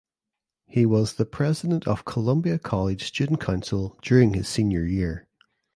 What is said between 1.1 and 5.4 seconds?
the president of Columbia College Student Council during his senior year.